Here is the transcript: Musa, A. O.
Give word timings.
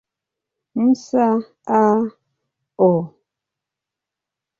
Musa, 0.81 1.25
A. 1.81 1.81
O. 2.89 2.89